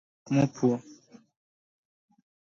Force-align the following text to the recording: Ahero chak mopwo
Ahero 0.03 0.07
chak 0.23 0.25
mopwo 0.35 0.67